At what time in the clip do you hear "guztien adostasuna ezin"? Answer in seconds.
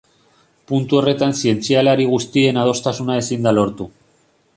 2.13-3.47